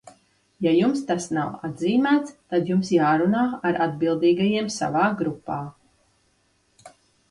Ja 0.67 0.71
jums 0.75 1.03
tas 1.09 1.27
nav 1.39 1.51
atzīmēts, 1.69 2.35
tad 2.55 2.73
jums 2.73 2.91
jārunā 2.97 3.45
ar 3.71 3.81
atbildīgajiem 3.89 4.75
savā 4.81 5.09
grupā. 5.25 5.63